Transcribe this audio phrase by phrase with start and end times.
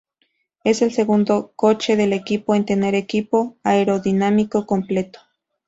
[0.63, 5.19] Es el segundo coche del equipo en tener equipo aerodinámico completo.